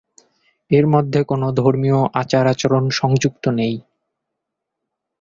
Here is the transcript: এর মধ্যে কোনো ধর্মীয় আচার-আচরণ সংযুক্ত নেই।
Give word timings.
এর 0.71 0.85
মধ্যে 0.87 1.19
কোনো 1.23 1.47
ধর্মীয় 1.57 1.99
আচার-আচরণ 2.21 2.83
সংযুক্ত 2.99 3.43
নেই। 3.59 3.75